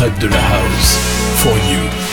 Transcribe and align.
fête 0.00 0.18
de 0.18 0.28
la 0.28 0.38
house. 0.38 0.96
For 1.36 1.52
you. 1.70 2.09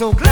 It's 0.00 0.02
always 0.02 0.29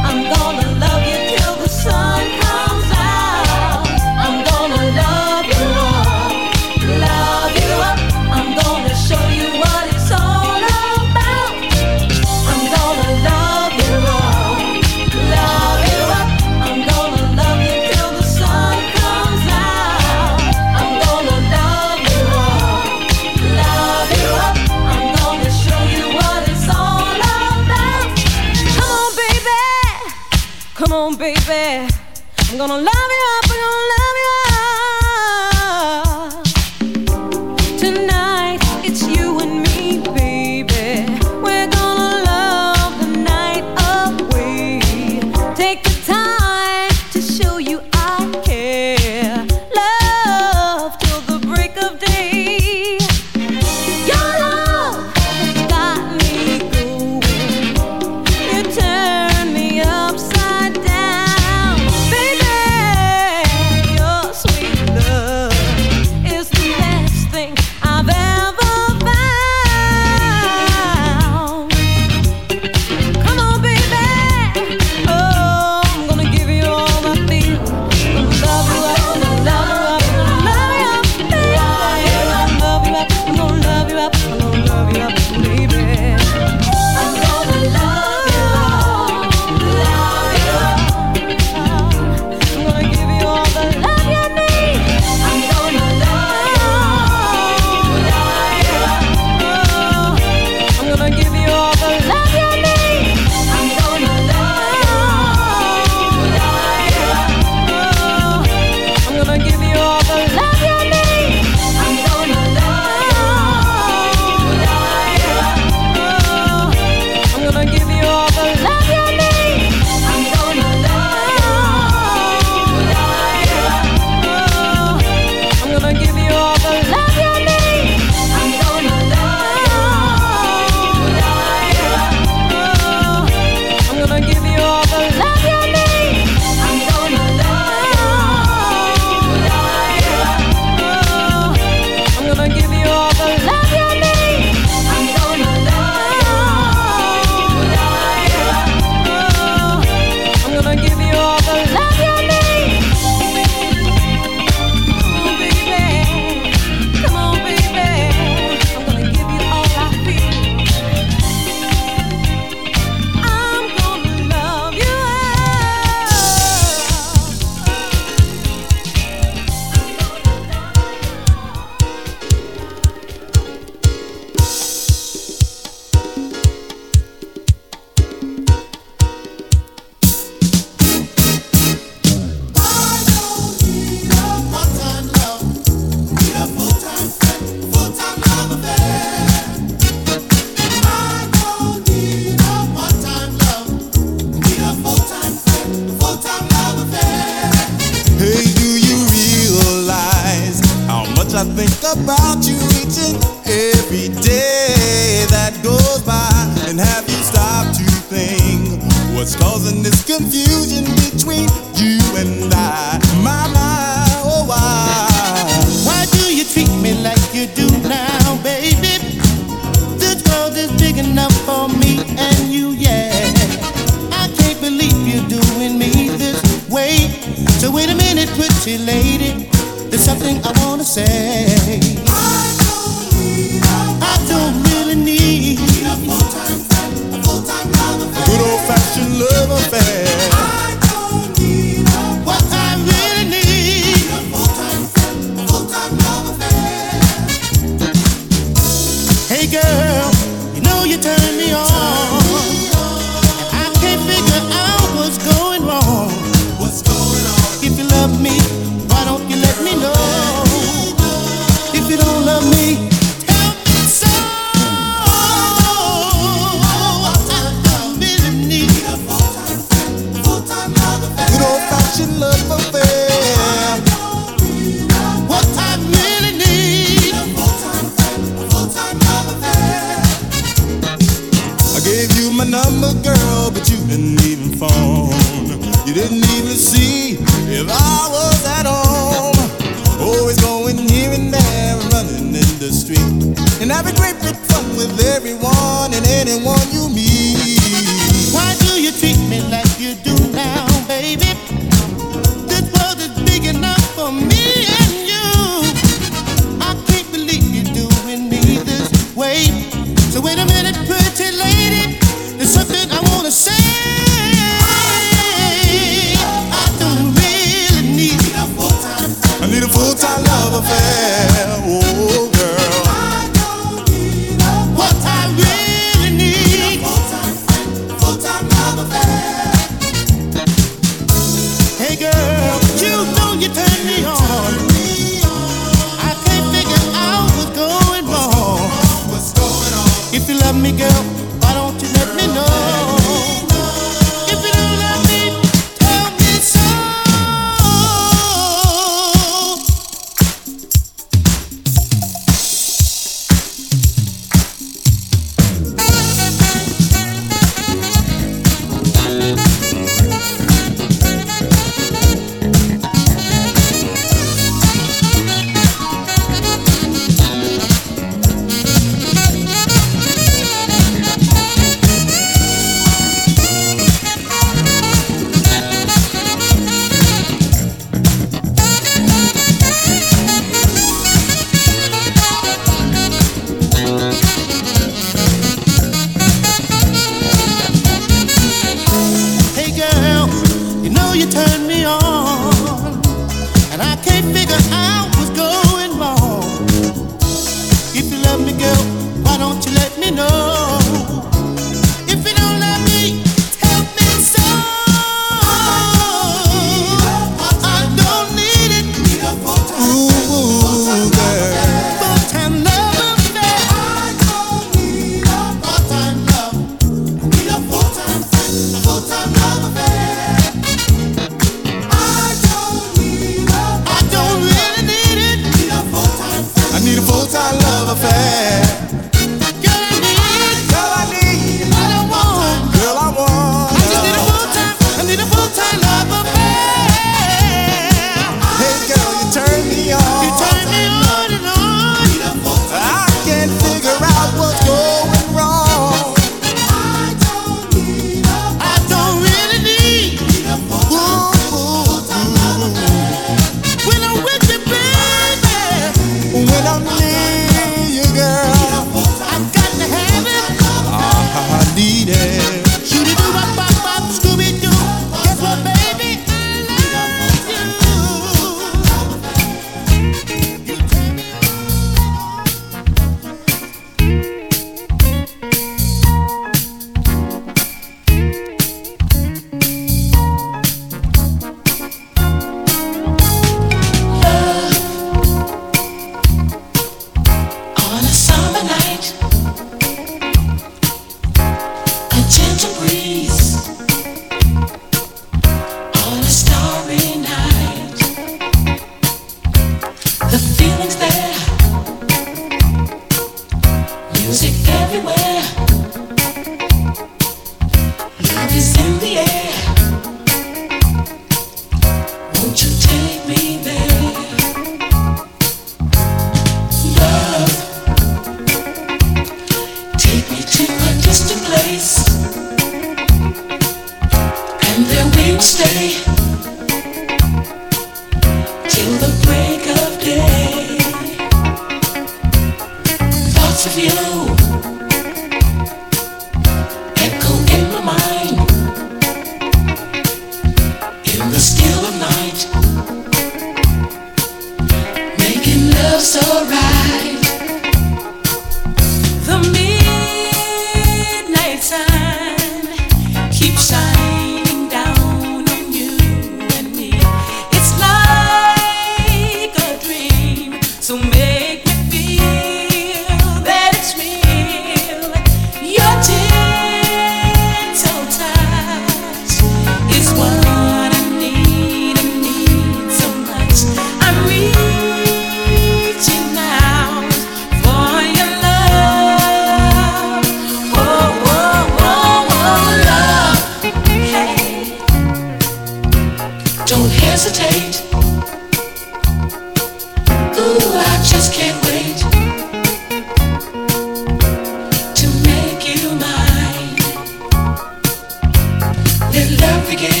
How 599.13 599.19
love 599.41 599.67
begin? 599.69 600.00